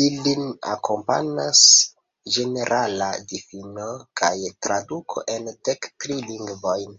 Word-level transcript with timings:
Ilin 0.00 0.42
akompanas 0.74 1.62
ĝenerala 2.36 3.08
difino 3.32 3.88
kaj 4.22 4.30
traduko 4.66 5.24
en 5.34 5.50
dek 5.70 5.90
tri 6.04 6.22
lingvojn. 6.30 6.96